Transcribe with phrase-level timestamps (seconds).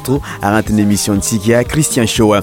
[0.00, 2.42] troàrente un émission de sikia christian shoa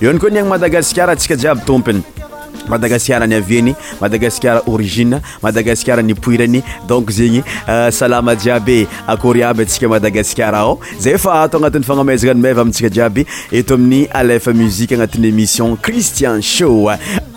[0.01, 1.99] ioany koa ni agny madagaskara atsika jiaby tompony
[2.73, 10.57] madagaskara niaviany madagaskara orizine madagaskara nipoirany donk zegny euh, salama jiaby akory aby atsika madagaskara
[10.65, 15.29] ao zay fa ato agnatin'ny fagnamezaka n meva amitsika jiaby eto amin'ny alefa muzikue agnatin'ny
[15.29, 16.89] émission christian show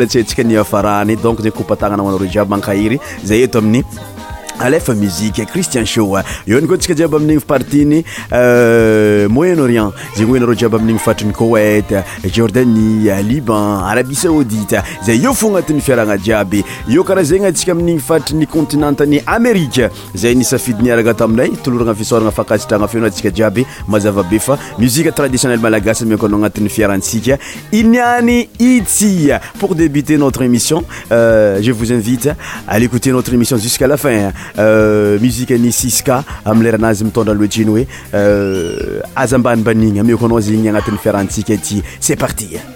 [0.00, 2.98] latsntsika ni afaraghany donc zay koupatana na amanao ro jiaby mankahiry
[3.30, 3.84] zay eto aminy
[4.60, 5.10] alefa muie
[5.50, 8.04] cristian h eo y otsika iaby ami'ny artiy
[9.28, 11.28] moyenrienty oanaiay ami'iny faitry
[12.44, 14.82] etrani ianarabi saoitaate
[24.78, 26.10] nteéission iitte téission
[33.94, 40.52] usain Euh, musiqe ani siska ami leranazy mitondraloajeno oe euh, az ambany banigny amie koanaoza
[40.52, 42.70] igny agnatin'ny farantsik eti c' est particristian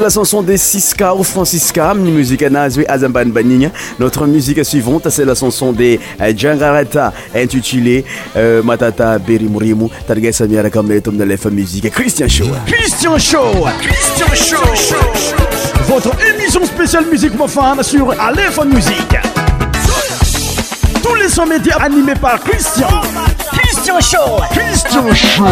[0.00, 3.24] la chanson des Siska ou Francisca, musique Nazwi Azamban
[3.98, 8.04] Notre musique suivante, c'est la chanson des euh, Djangarata, intitulée
[8.36, 11.90] euh, Matata Berimurimu, Targay Samira Kametum de Musique.
[11.90, 12.44] Christian Show.
[12.66, 13.38] Christian Show.
[13.82, 14.96] Christian Show.
[15.88, 19.16] Votre émission spéciale musique profane sur Aleph Musique.
[21.02, 22.88] Tous les sons médias animés par Christian.
[23.52, 24.42] Christian Show.
[24.50, 25.44] Christian Show.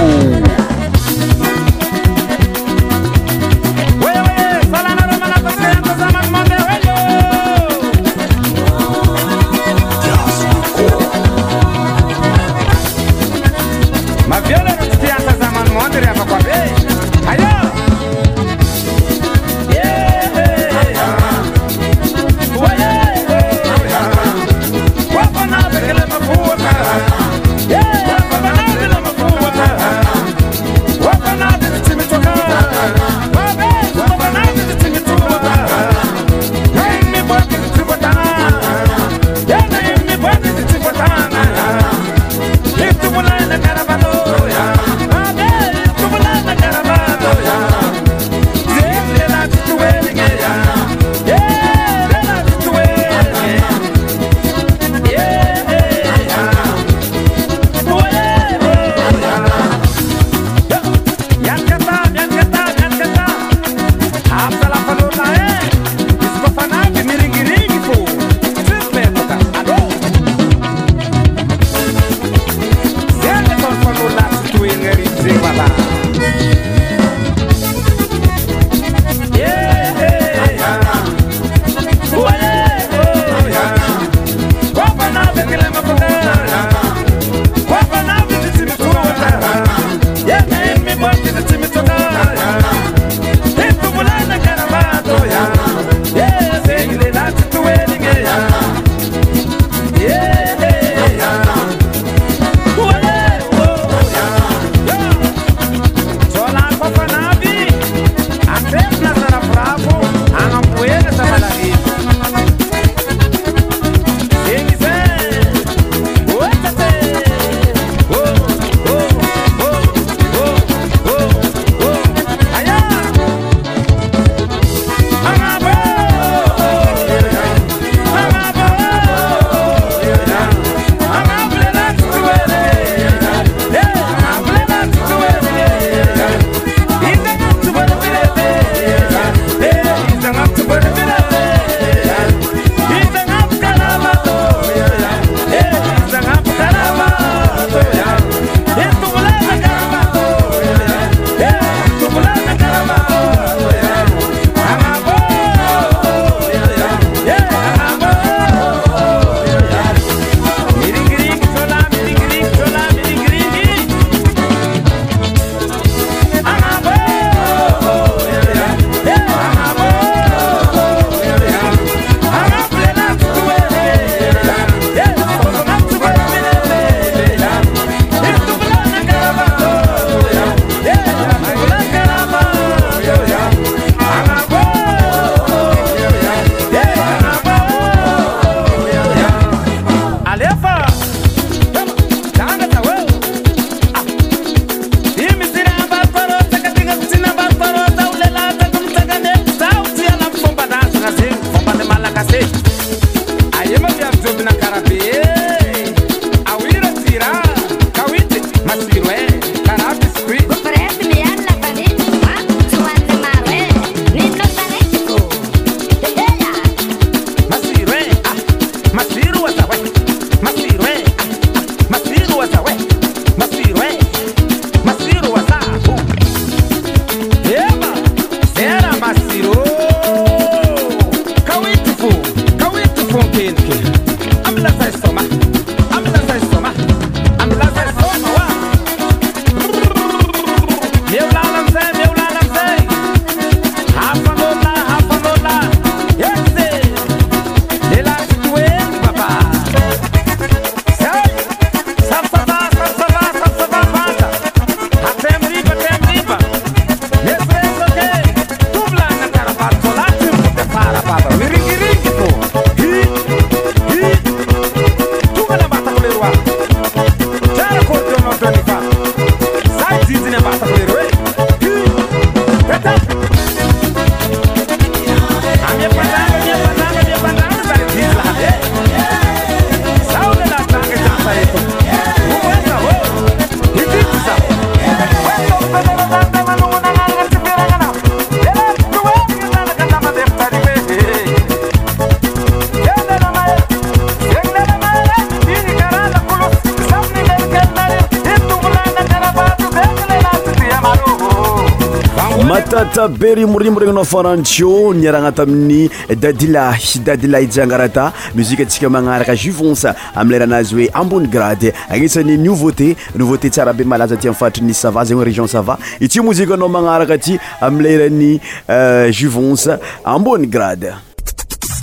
[304.08, 306.72] frantio niaragnata amin'ny dadilah
[307.04, 309.84] dadilahi jiangarata muzike atsika magnaraka juvonc
[310.16, 315.24] amilairanazy hoe ambony grade agnisan'ny nouveauté nouveauté tsara be malaza aty amifaitrini sava zegny oe
[315.28, 318.32] région sava i ty mozike anao magnaraka aty amleiran'ny
[318.70, 320.88] euh, juvonce amboni grade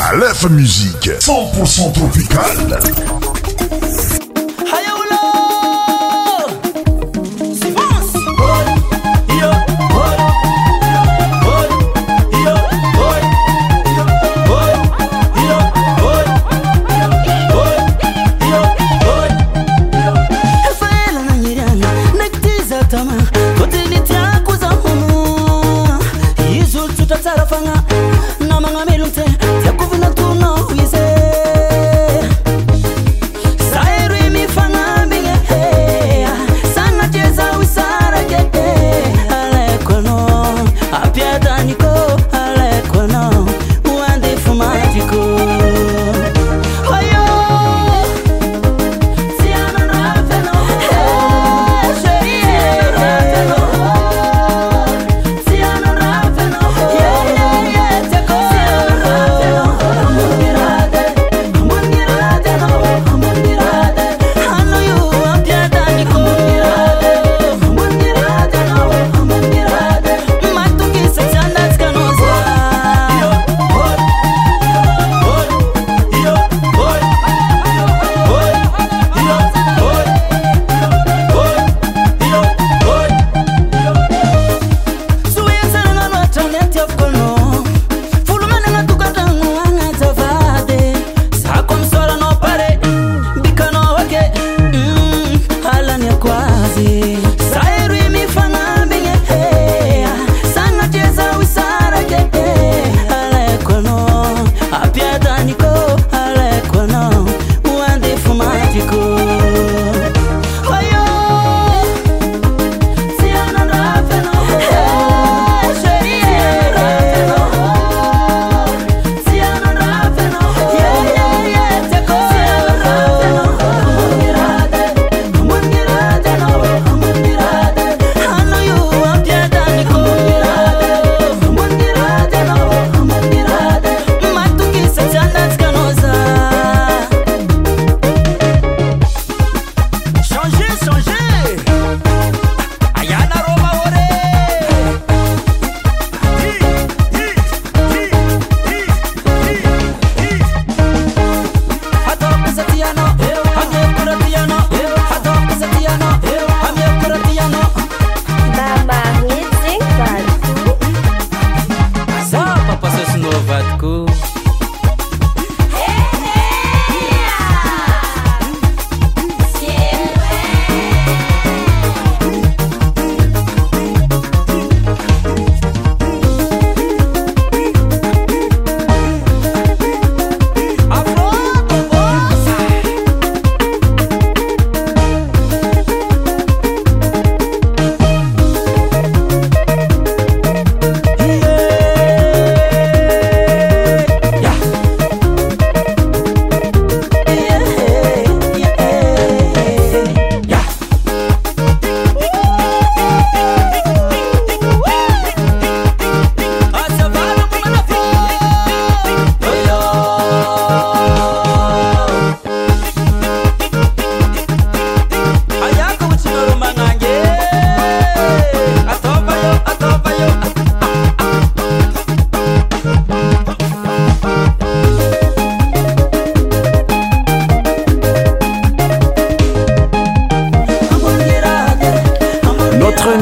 [0.10, 2.80] alefa musike c0ntpourcent tropicale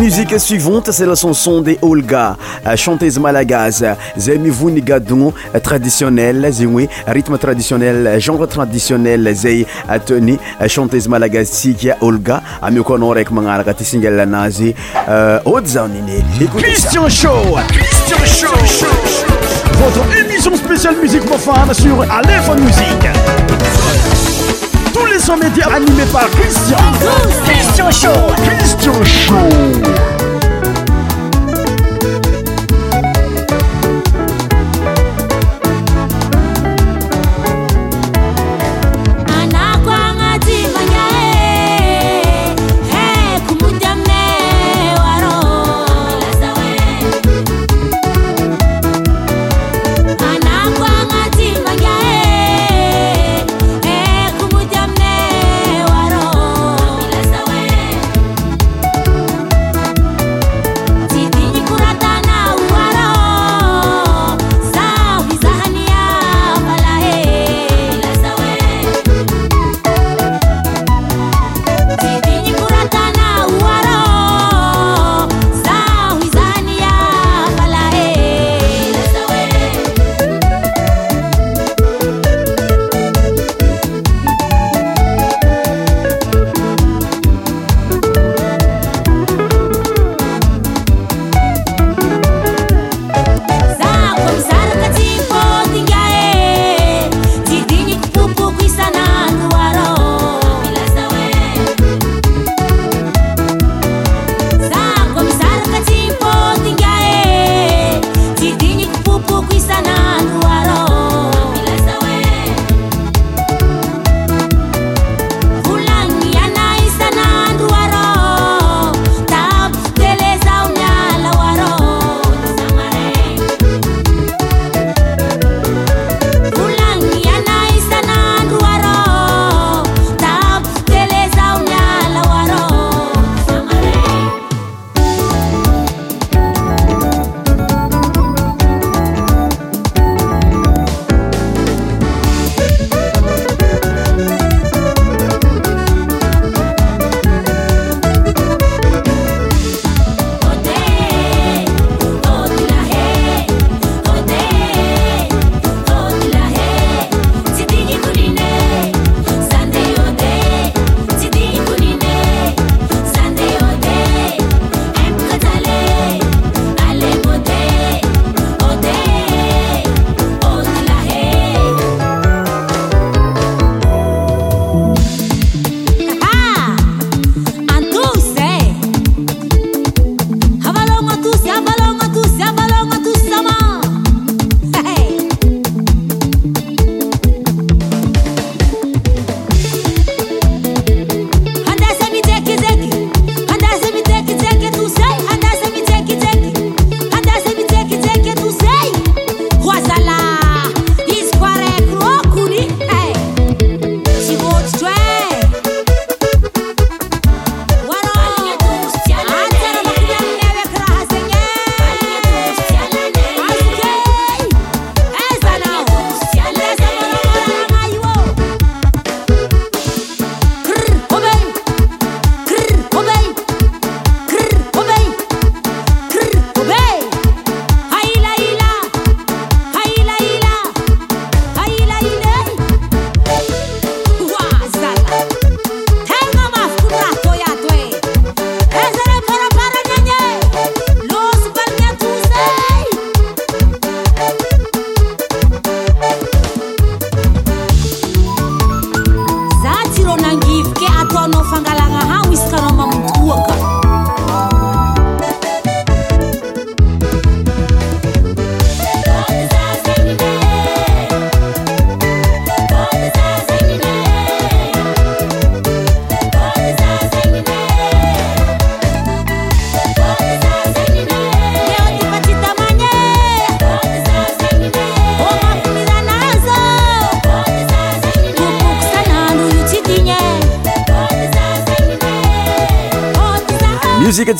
[0.03, 2.35] musique suivante, c'est la chanson des Olga,
[2.67, 3.85] euh, chanteuse malagase.
[4.17, 10.37] Zemi Vunigadou, euh, traditionnel, Zimwe, rythme traditionnel, genre traditionnel, Zey euh, Atoni,
[10.67, 13.73] chanteuse malagaise, Sikia Olga, Amikono Rek Mangaraka,
[14.11, 14.73] la Nazi,
[15.45, 16.23] Odzanine.
[16.57, 17.55] Christian Show!
[17.69, 18.85] Christian Show!
[19.73, 23.09] Votre émission spéciale musique profane sur Aleph Musique
[24.93, 26.77] tous les sommets médias animés par Christian.
[27.45, 28.33] Christian Show.
[28.47, 30.22] Christian Show.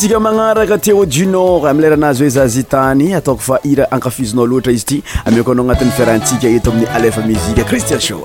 [0.03, 4.85] sika magnaraka tiao dunord amiy leranazy oe zazy tany ataoko fa ira ankafizinao loatra izy
[4.89, 8.19] ty amiako anao agnatin'ny fiarahantsika eto amin'ny alefa muzike cristiel sho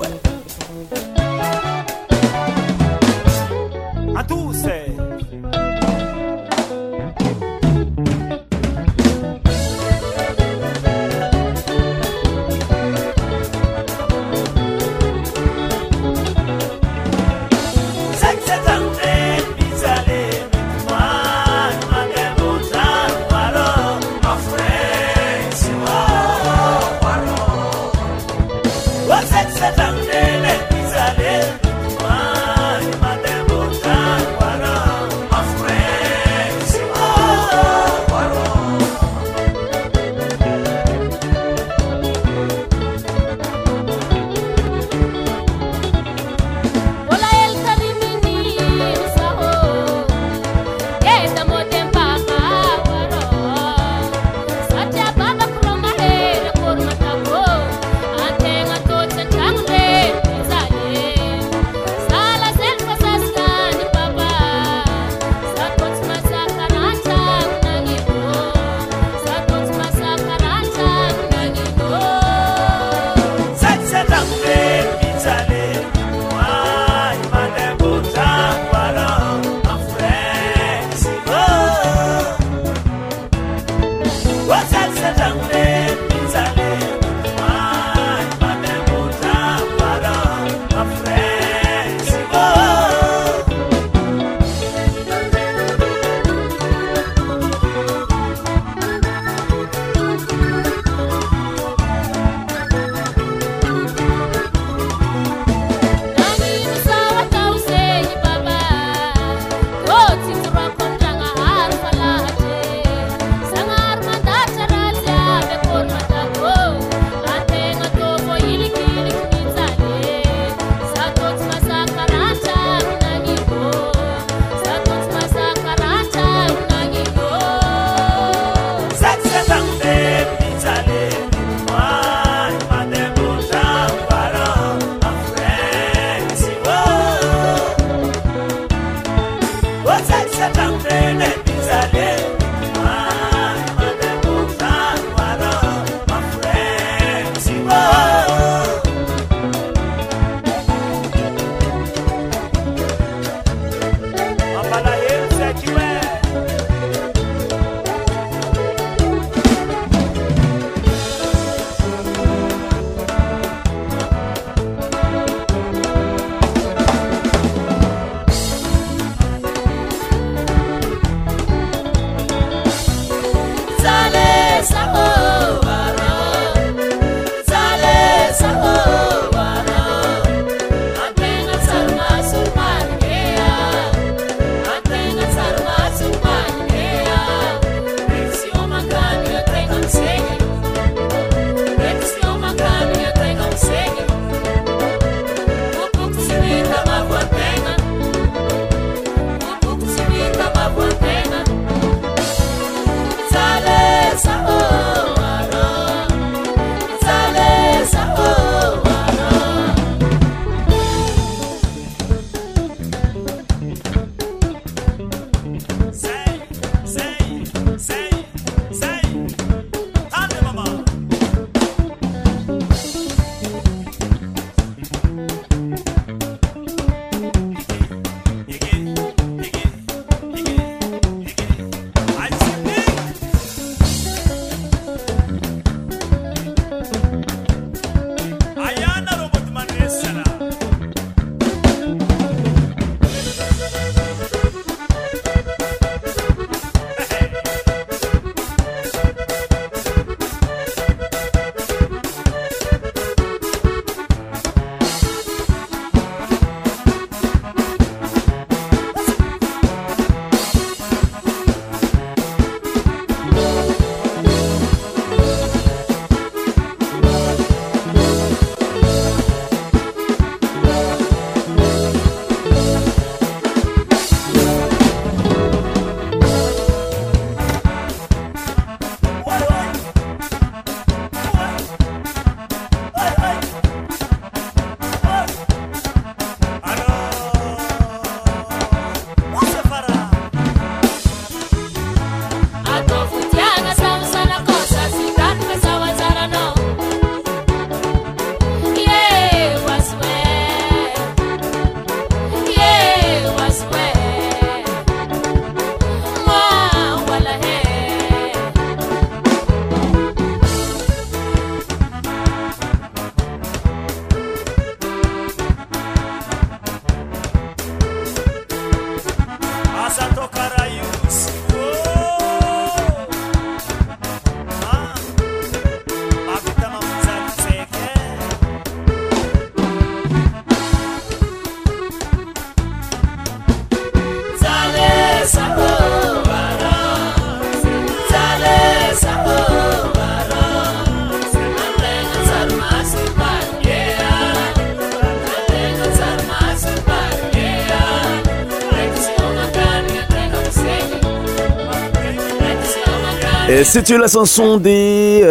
[353.69, 355.21] sy teo la chanson de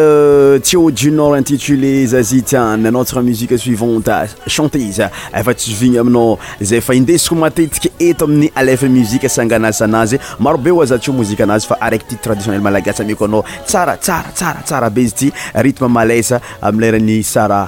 [0.63, 5.01] cio euh, junor intitulé zazitian notre musiqe suivante chantés
[5.35, 10.69] efa tsy vigny aminao zay fa indesiko matetiky eto amin'ny alef muzike sanganaza anazy marobe
[10.71, 15.15] oazaty o mozik anazy fa araky ty traditionnelmalagasy amko anao tsara sarara sara be izy
[15.15, 17.67] ty rytme malesa amileran'y sara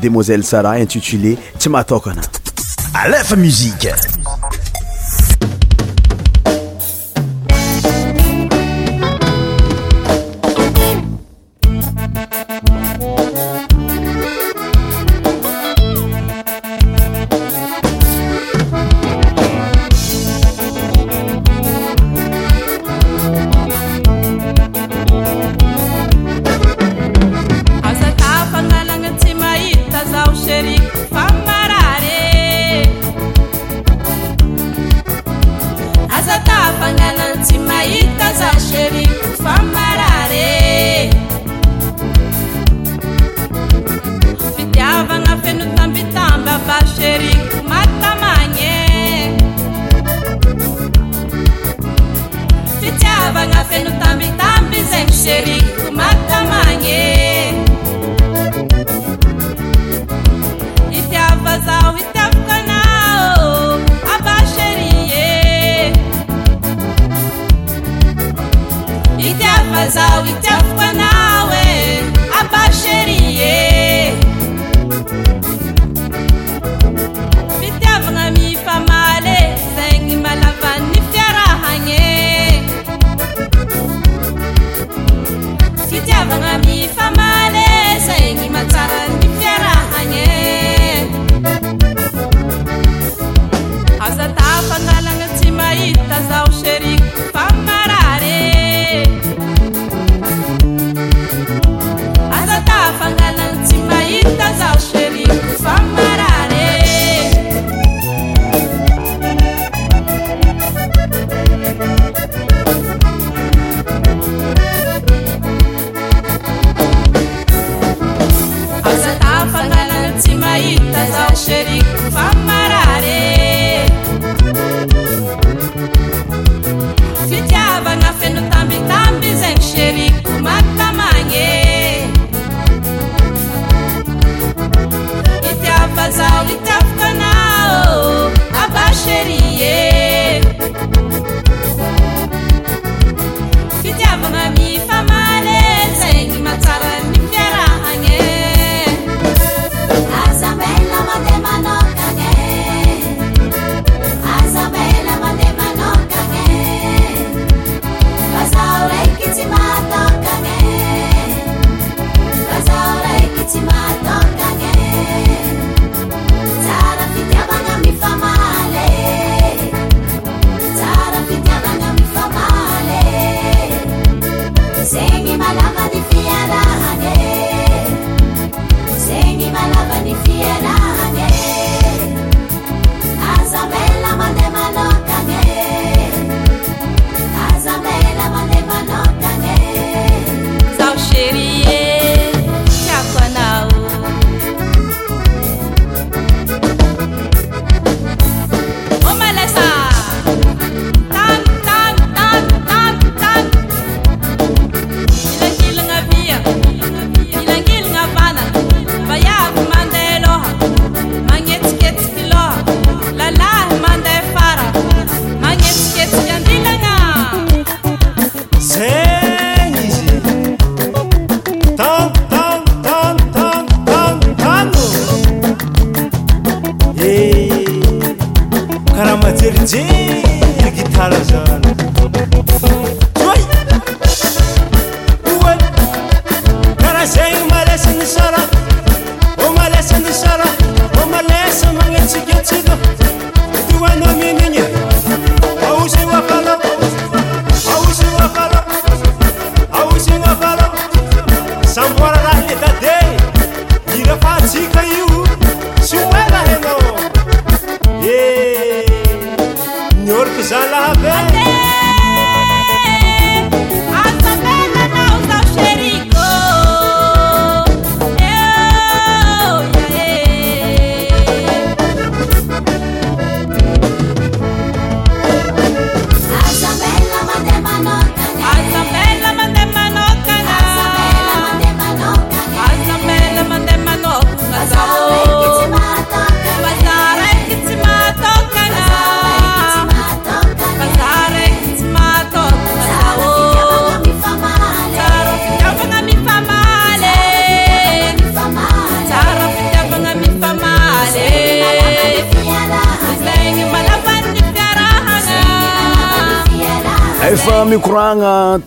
[0.00, 2.22] demoiselle sara intitulé tsy ahtokana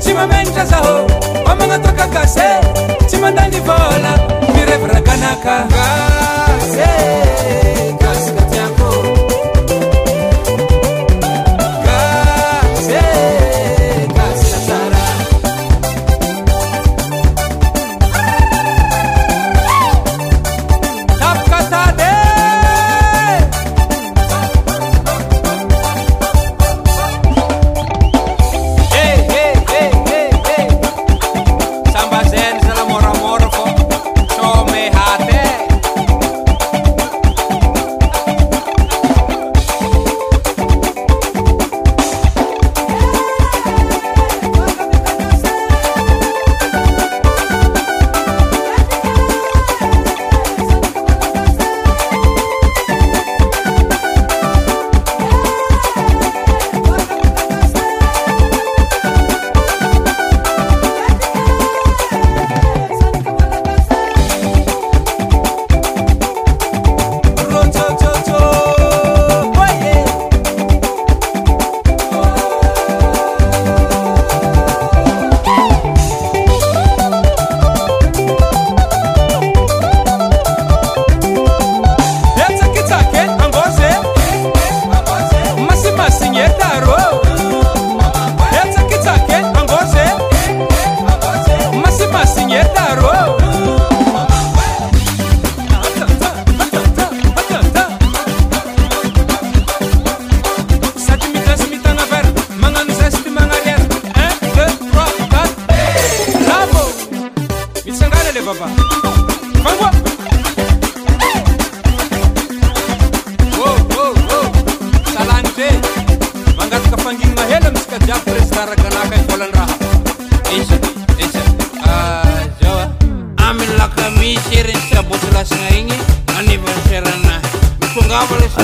[0.00, 1.02] cima menjazaho
[1.46, 2.50] mamangatoka gasé
[3.10, 4.12] timatandi bola
[4.54, 5.56] mirevrakanaka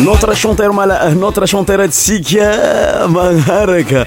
[0.04, 4.04] notre chanter mla euh, notre chantertsika manaraka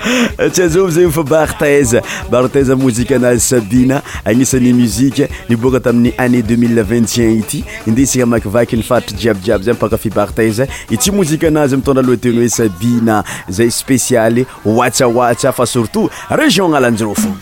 [0.52, 7.40] tsy azov zay ofa barteze bartez mozika anazy sabina agnisany muzike niboaka tamin'ny année 202t1
[7.42, 12.42] ity indea sika makivaky nifaritry jiabyjiaby zay mipakafi barteze i tsy mozika anazy mitondra alohateny
[12.42, 17.38] hoe sabina zay spécialy watsaoatsa fa surtout région nalanjro fo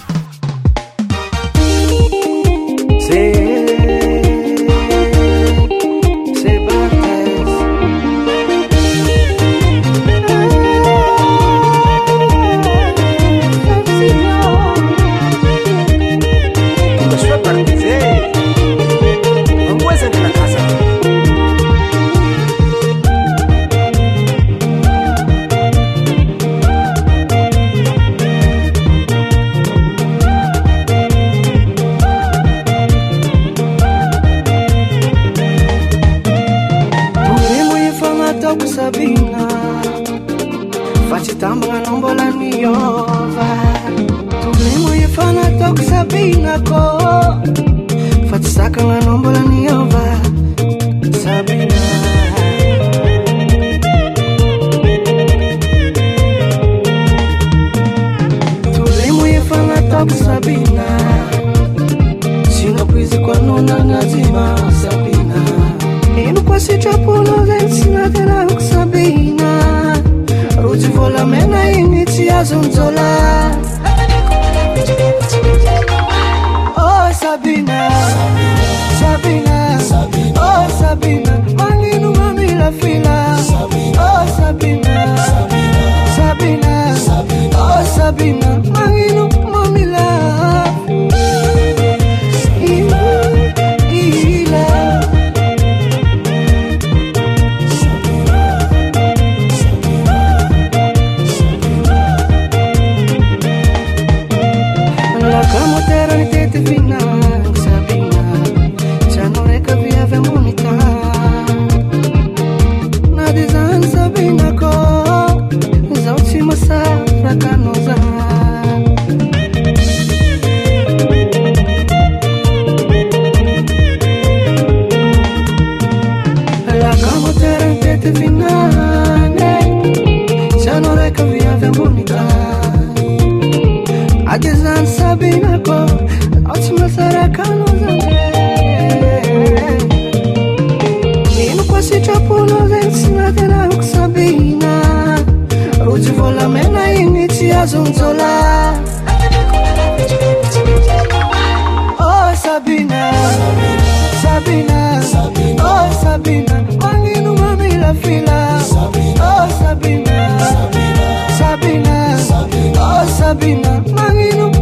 [164.13, 164.60] know.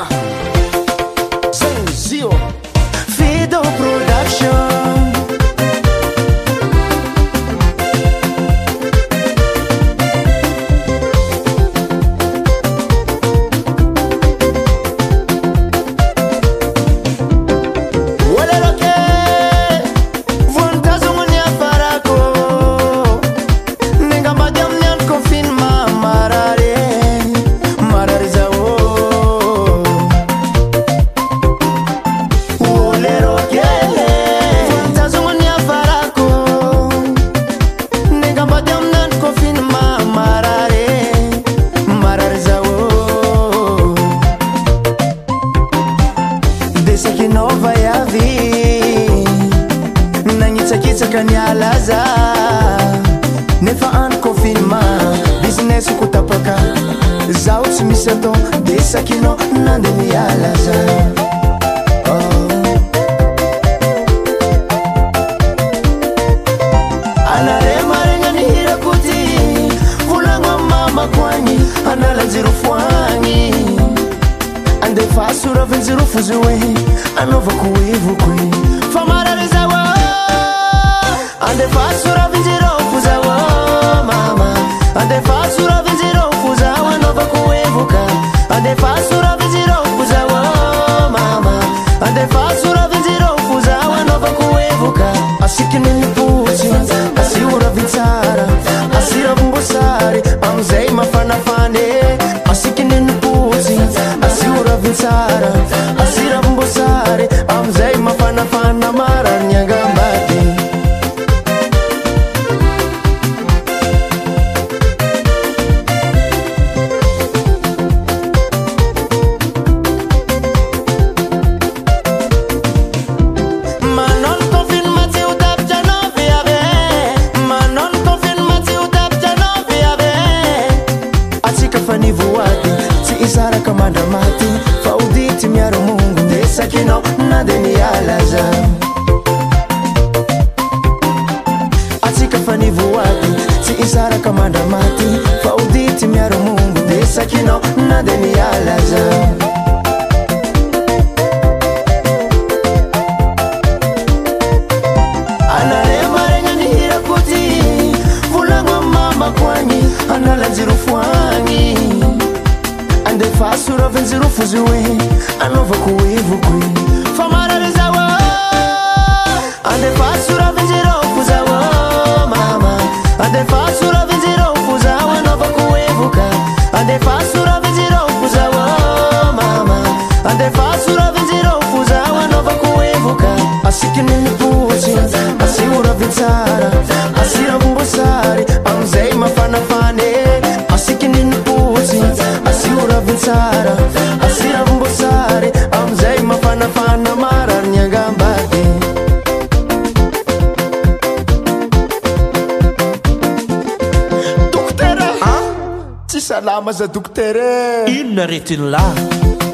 [208.33, 209.07] retiny lahy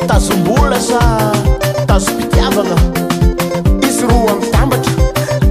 [0.08, 1.02] tazom-bola za
[1.88, 2.78] tazompitiavagna
[3.88, 4.94] izy ro amitambatra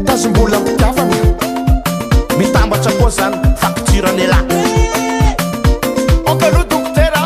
[0.06, 1.14] tazom-bola mpitiavana
[2.38, 4.40] mitambatra koa zany fakturany la
[6.32, 7.22] oka aloha doktera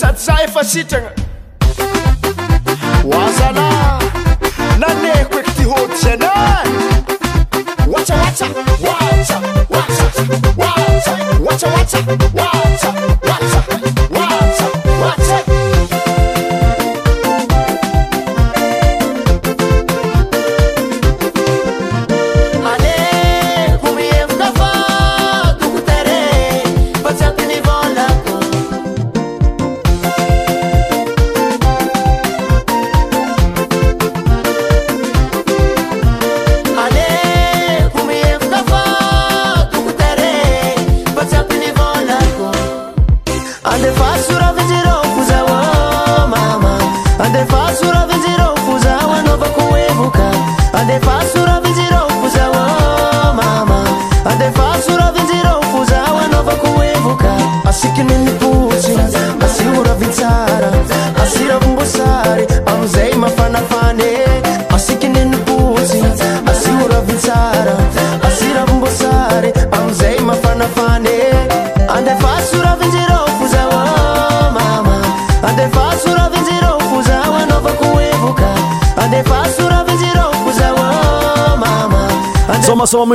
[0.00, 1.17] sady zah efa sitrana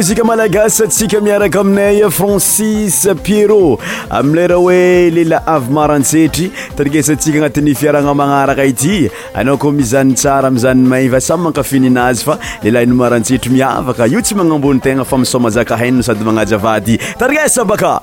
[0.04, 3.78] mosika malagasy atsika miaraka aminay francis pierro
[4.10, 10.84] aminlera hoe lehla avy marantsetry tarigesantsika agnatin'ny fiaragna magnaraka ity anao ko mizany tsara mizany
[10.92, 12.36] maiva samy mankafininazy fa
[12.66, 18.02] lehlaino marantsetry miavaka io tsy magnambony tegna fa miso mazaka hainno sady magnajaavady tarigesa baka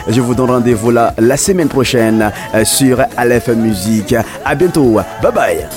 [0.09, 4.15] iieoreeo la semaine prochaine euh, sur Aleph Musique.
[4.45, 4.99] À bientôt.
[5.23, 5.69] Bye bye.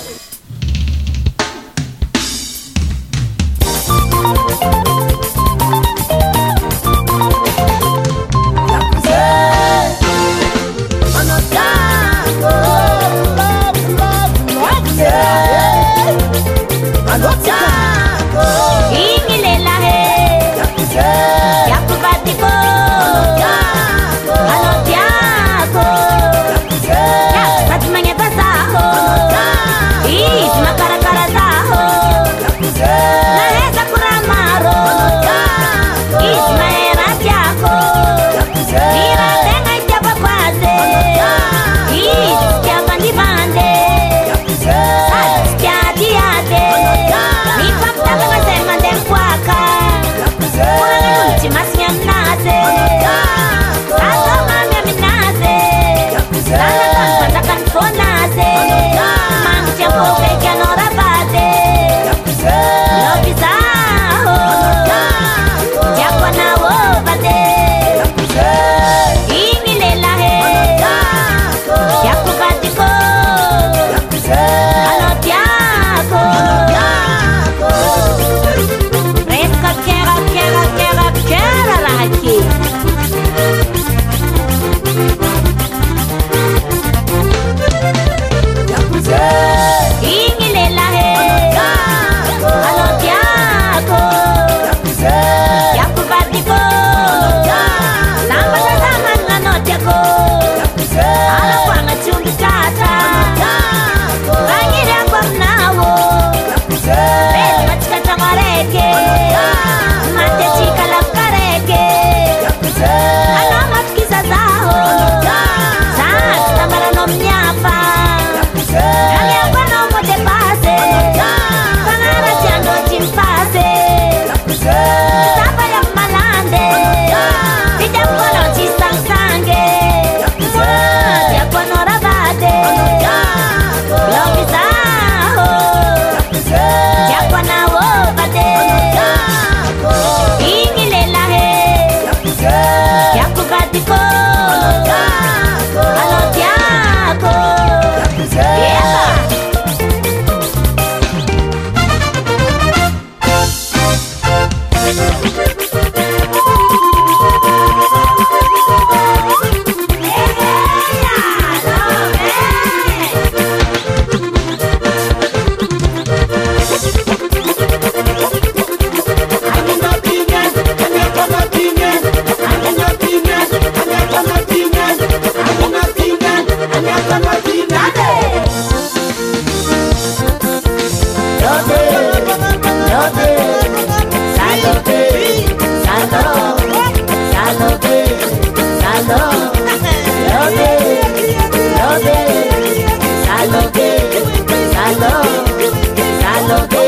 [196.50, 196.87] lo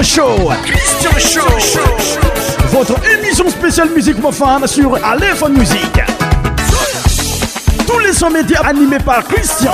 [0.00, 1.58] Christian Show.
[1.58, 2.68] Show.
[2.68, 5.80] Votre émission spéciale musique profane sur Alephone Music
[7.84, 9.72] Tous les 100 médias animés par Christian.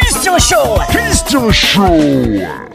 [0.00, 0.78] Christian Show.
[0.90, 2.70] Christian Show.